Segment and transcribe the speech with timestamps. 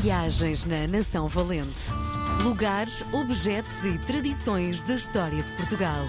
[0.00, 1.90] Viagens na Nação Valente.
[2.42, 6.04] Lugares, objetos e tradições da história de Portugal.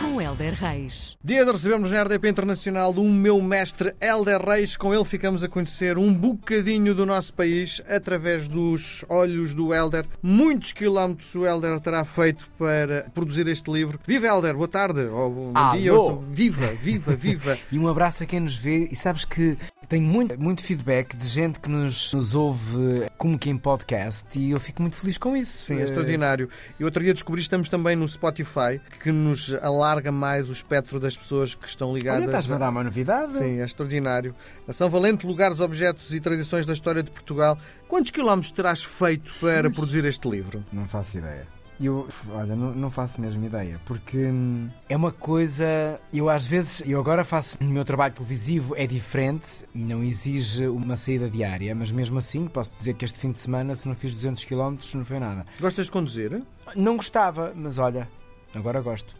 [0.00, 1.16] Com Helder Reis.
[1.24, 4.76] Dia de recebermos na RDP Internacional o meu mestre Helder Reis.
[4.76, 10.04] Com ele ficamos a conhecer um bocadinho do nosso país através dos olhos do Helder.
[10.22, 13.98] Muitos quilómetros o Helder terá feito para produzir este livro.
[14.06, 15.00] Viva Helder, boa tarde.
[15.06, 15.76] Ou bom Alô.
[15.78, 15.94] dia.
[15.94, 17.58] ou- Viva, viva, viva.
[17.72, 18.88] E um abraço a quem nos vê.
[18.90, 19.56] E sabes que
[19.92, 24.50] tenho muito, muito feedback de gente que nos, nos ouve como que em podcast e
[24.50, 25.64] eu fico muito feliz com isso.
[25.64, 26.48] Sim, é Eh, extraordinário.
[26.80, 30.98] E outro dia descobri que estamos também no Spotify, que nos alarga mais o espectro
[30.98, 32.24] das pessoas que estão Olha, ligadas.
[32.24, 33.32] estás-me a dar uma novidade?
[33.32, 34.34] Sim, é extraordinário.
[34.66, 37.58] Nação Valente, lugares, objetos e tradições da história de Portugal.
[37.86, 40.64] Quantos quilómetros terás feito para produzir este livro?
[40.72, 41.46] Não faço ideia.
[41.82, 46.00] Eu, olha, não, não faço mesmo ideia, porque hum, é uma coisa.
[46.12, 47.56] Eu às vezes, eu agora faço.
[47.60, 52.72] O meu trabalho televisivo é diferente, não exige uma saída diária, mas mesmo assim, posso
[52.74, 55.46] dizer que este fim de semana, se não fiz 200 km, não foi nada.
[55.60, 56.42] Gostas de conduzir?
[56.76, 58.08] Não gostava, mas olha,
[58.54, 59.16] agora gosto.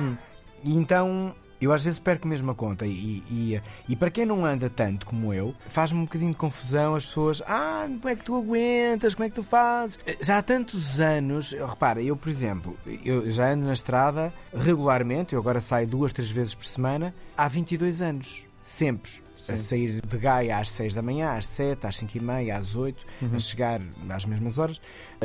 [0.64, 1.34] e então
[1.66, 2.86] eu às vezes perco mesmo a conta.
[2.86, 6.94] E, e, e para quem não anda tanto como eu, faz-me um bocadinho de confusão
[6.94, 7.42] as pessoas.
[7.46, 9.14] Ah, como é que tu aguentas?
[9.14, 9.98] Como é que tu fazes?
[10.20, 15.40] Já há tantos anos, repara, eu por exemplo, eu já ando na estrada regularmente, eu
[15.40, 18.46] agora saio duas, três vezes por semana, há 22 anos.
[18.62, 19.25] Sempre.
[19.48, 22.74] A sair de Gaia às 6 da manhã, às 7, às 5 e meia, às
[22.74, 24.80] 8, a chegar às mesmas horas,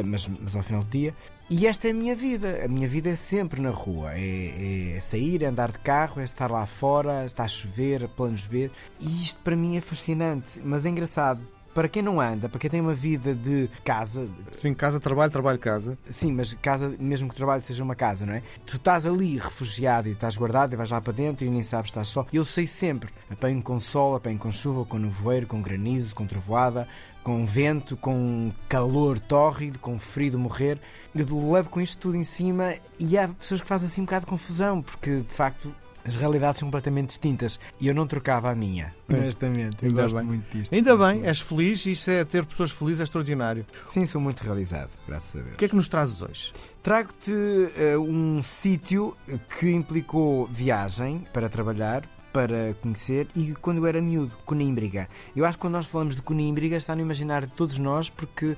[0.06, 1.16] mas, mas ao final do dia.
[1.50, 2.64] E esta é a minha vida.
[2.64, 4.12] A minha vida é sempre na rua.
[4.14, 8.48] É, é sair, é andar de carro, é estar lá fora, está a chover, planos
[8.48, 8.70] B.
[9.00, 11.42] E isto para mim é fascinante, mas é engraçado.
[11.74, 15.60] Para quem não anda, para quem tem uma vida de casa, Sim, casa, trabalho, trabalho,
[15.60, 15.98] casa.
[16.06, 18.42] Sim, mas casa, mesmo que o trabalho seja uma casa, não é?
[18.66, 21.90] Tu estás ali refugiado e estás guardado e vais lá para dentro e nem sabes
[21.90, 22.26] estás só.
[22.32, 23.10] Eu sei sempre.
[23.30, 26.88] Apanho com sol, apanho com chuva, com nevoeiro, com granizo, com trovoada,
[27.24, 30.80] com vento, com calor tórrido, com frio de morrer.
[31.14, 34.26] Eu levo com isto tudo em cima e há pessoas que fazem assim um bocado
[34.26, 35.74] de confusão, porque de facto.
[36.06, 39.84] As realidades são completamente distintas e eu não trocava a minha, honestamente.
[39.84, 40.26] Eu Ainda gosto bem.
[40.26, 40.74] muito disto.
[40.74, 43.66] Ainda bem, és feliz, isso é ter pessoas felizes é extraordinário.
[43.86, 45.54] Sim, sou muito realizado, graças a Deus.
[45.54, 46.52] O que é que nos trazes hoje?
[46.82, 47.32] Trago-te
[47.78, 49.16] eh, um sítio
[49.60, 52.04] que implicou viagem para trabalhar,
[52.34, 55.08] para conhecer e quando eu era miúdo, Conímbriga.
[55.36, 58.58] Eu acho que quando nós falamos de Conímbriga está no imaginário de todos nós porque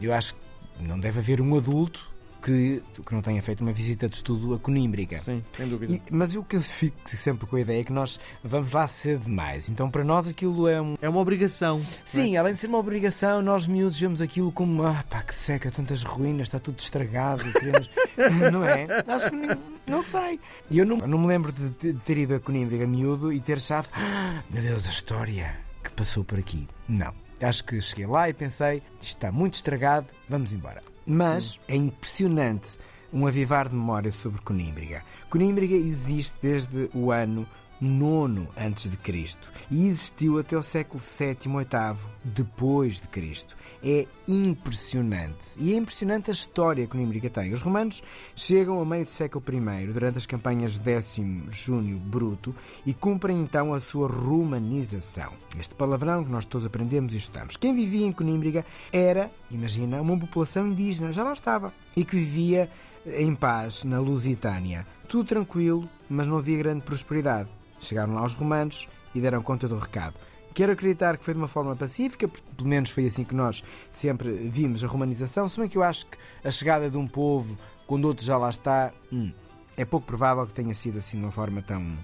[0.00, 0.40] eu acho que
[0.80, 2.10] não deve haver um adulto
[2.42, 5.18] que, que não tenha feito uma visita de estudo a Conímbriga.
[5.18, 5.94] Sim, sem dúvida.
[5.94, 8.86] E- mas o que eu fico sempre com a ideia é que nós vamos lá
[8.86, 9.68] cedo demais.
[9.70, 11.80] Então para nós aquilo é um, É uma obrigação.
[12.04, 15.70] Sim, além de ser uma obrigação, nós miúdos vemos aquilo como ah, pá, que seca,
[15.70, 17.88] tantas ruínas, está tudo estragado, queremos...
[18.52, 18.86] não é?
[19.06, 19.50] Acho que nem-
[19.86, 20.38] não sei.
[20.70, 23.88] E eu não, não me lembro de, ter ido a Conímbriga miúdo e ter achado,
[23.92, 26.68] ah, meu Deus, a história que passou por aqui.
[26.88, 27.12] Não.
[27.40, 30.80] Acho que cheguei lá e pensei, isto está muito estragado, vamos embora.
[31.06, 32.78] Mas é impressionante
[33.12, 35.02] um avivar de memória sobre Conímbriga.
[35.28, 37.46] Conímbriga existe desde o ano
[37.82, 43.56] nono antes de Cristo e existiu até o século sétimo VIII depois de Cristo.
[43.82, 47.52] É impressionante e é impressionante a história que Conímbriga tem.
[47.52, 48.00] Os romanos
[48.36, 52.54] chegam a meio do século I durante as campanhas décimo Júnio Bruto
[52.86, 55.32] e cumprem então a sua romanização.
[55.58, 57.56] Este palavrão que nós todos aprendemos e estudamos.
[57.56, 62.70] Quem vivia em Conímbriga era, imagina, uma população indígena, já lá estava, e que vivia
[63.04, 64.86] em paz na Lusitânia.
[65.08, 67.48] Tudo tranquilo, mas não havia grande prosperidade.
[67.82, 70.14] Chegaram lá os romanos e deram conta do recado.
[70.54, 73.64] Quero acreditar que foi de uma forma pacífica, porque pelo menos foi assim que nós
[73.90, 77.58] sempre vimos a romanização, se bem que eu acho que a chegada de um povo,
[77.86, 79.32] quando outro já lá está, hum,
[79.76, 81.96] é pouco provável que tenha sido assim de uma forma tão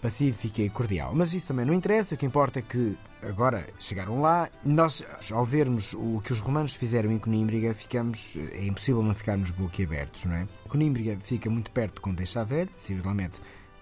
[0.00, 1.12] pacífica e cordial.
[1.14, 4.48] Mas isso também não interessa, o que importa é que agora chegaram lá.
[4.64, 8.36] Nós, ao vermos o que os romanos fizeram em Conímbriga, ficamos.
[8.52, 10.48] É impossível não ficarmos boquiabertos, não é?
[10.68, 13.40] Conímbriga fica muito perto de Condeixa Velha, possivelmente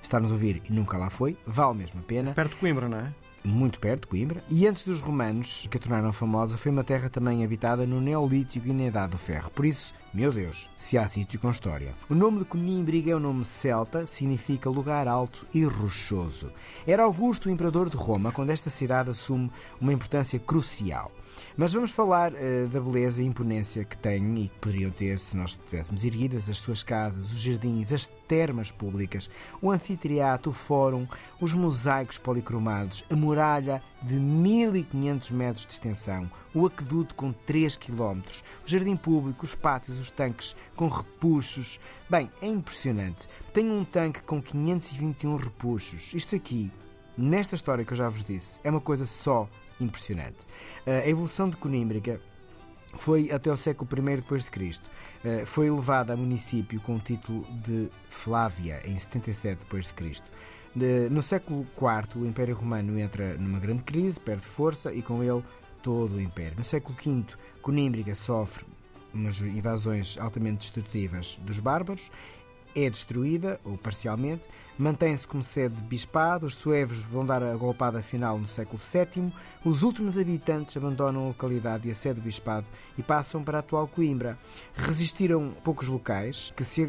[0.09, 2.99] está-nos a ouvir e nunca lá foi, vale mesmo a pena Perto de Coimbra, não
[2.99, 3.13] é?
[3.45, 7.09] muito perto de Coimbra, e antes dos romanos, que a tornaram famosa, foi uma terra
[7.09, 9.51] também habitada no Neolítico e na Idade do Ferro.
[9.51, 11.95] Por isso, meu Deus, se há sítio com história.
[12.09, 16.53] O nome de Conímbriga é um nome celta, significa lugar alto e rochoso.
[16.87, 19.51] Era Augusto o imperador de Roma quando esta cidade assume
[19.81, 21.11] uma importância crucial.
[21.57, 25.37] Mas vamos falar eh, da beleza e imponência que tem e que poderiam ter se
[25.37, 29.29] nós tivéssemos erguidas as suas casas, os jardins, as termas públicas,
[29.61, 31.07] o anfiteatro, o fórum,
[31.41, 38.21] os mosaicos policromados, a muralha de 1500 metros de extensão, o aqueduto com 3 km,
[38.65, 41.81] o jardim público, os pátios, os tanques com repuxos.
[42.09, 43.29] Bem, é impressionante.
[43.53, 46.13] Tem um tanque com 521 repuxos.
[46.15, 46.71] Isto aqui,
[47.17, 49.49] nesta história que eu já vos disse, é uma coisa só
[49.81, 50.39] impressionante.
[50.87, 52.21] A evolução de Conímbriga
[52.95, 54.91] foi até o século I depois de Cristo.
[55.25, 60.31] Eh, foi elevada a município com o título de Flávia em 77 depois de Cristo.
[61.11, 65.43] No século IV, o Império Romano entra numa grande crise, perde força e com ele
[65.83, 66.57] todo o Império.
[66.57, 67.25] No século V,
[67.61, 68.65] Conímbriga sofre
[69.13, 72.11] umas invasões altamente destrutivas dos bárbaros
[72.85, 74.49] é destruída, ou parcialmente,
[74.79, 79.33] mantém-se como sede de bispado, os suevos vão dar a golpada final no século VII,
[79.65, 82.67] os últimos habitantes abandonam a localidade e a sede do bispado
[82.97, 84.39] e passam para a atual Coimbra.
[84.75, 86.89] Resistiram poucos locais, que se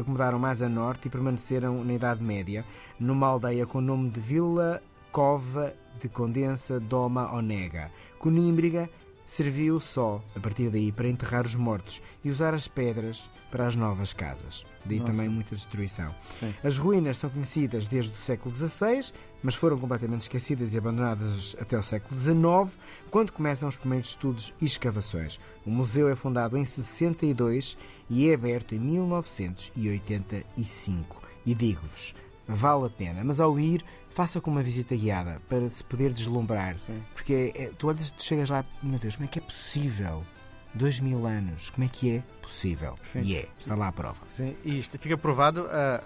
[0.00, 2.64] acomodaram mais a norte e permaneceram na Idade Média,
[2.98, 4.82] numa aldeia com o nome de Vila
[5.12, 7.90] Cova de Condensa Doma Onega.
[8.18, 8.88] Conímbriga
[9.30, 13.76] serviu só, a partir daí, para enterrar os mortos e usar as pedras para as
[13.76, 14.66] novas casas.
[14.84, 15.12] Daí Nossa.
[15.12, 16.12] também muita destruição.
[16.40, 16.52] Sim.
[16.64, 21.78] As ruínas são conhecidas desde o século XVI, mas foram completamente esquecidas e abandonadas até
[21.78, 22.76] o século XIX,
[23.08, 25.38] quando começam os primeiros estudos e escavações.
[25.64, 27.78] O museu é fundado em 62
[28.08, 31.22] e é aberto em 1985.
[31.46, 32.16] E digo-vos,
[32.54, 33.22] vale a pena.
[33.24, 36.76] Mas ao ir, faça com uma visita guiada para se poder deslumbrar.
[36.86, 37.02] Sim.
[37.14, 40.24] Porque é, tu olhas, tu chegas lá, meu Deus, como é que é possível?
[40.72, 42.94] Dois mil anos, como é que é possível?
[43.02, 43.22] Sim.
[43.22, 44.20] E é, está lá a prova.
[44.28, 45.96] Sim, e isto fica provado a,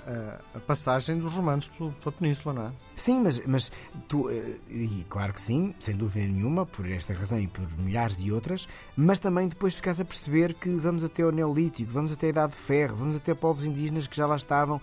[0.55, 2.73] a, a passagem dos romanos pela península, não é?
[2.96, 3.70] Sim, mas, mas
[4.08, 8.17] tu, eh, e claro que sim, sem dúvida nenhuma, por esta razão e por milhares
[8.17, 12.29] de outras, mas também depois ficas a perceber que vamos até ao Neolítico, vamos até
[12.29, 14.81] a Idade de Ferro, vamos até povos indígenas que já lá estavam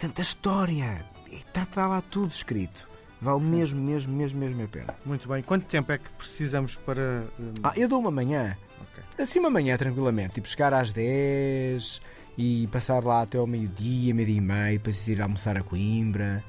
[0.00, 1.04] tanta história.
[1.30, 2.88] Está, está lá tudo escrito.
[3.20, 3.50] Vale Sim.
[3.50, 4.94] mesmo, mesmo, mesmo, mesmo a pena.
[5.04, 5.42] Muito bem.
[5.42, 7.24] Quanto tempo é que precisamos para.
[7.38, 7.52] Um...
[7.62, 8.56] Ah, eu dou uma manhã.
[8.90, 9.04] Okay.
[9.22, 10.34] Assim, uma manhã, tranquilamente.
[10.34, 12.00] Tipo, chegar às 10
[12.38, 16.42] e passar lá até ao meio-dia, meio-dia e meio, depois ir almoçar a Coimbra.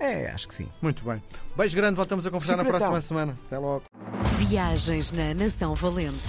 [0.00, 0.68] É, acho que sim.
[0.82, 1.22] Muito bem.
[1.56, 3.38] Beijo grande, voltamos a conversar na próxima semana.
[3.46, 3.84] Até logo.
[4.38, 6.28] Viagens na Nação Valente.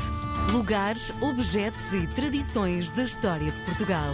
[0.52, 4.14] Lugares, objetos e tradições da história de Portugal.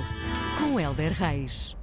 [0.58, 1.76] Com Helder Reis.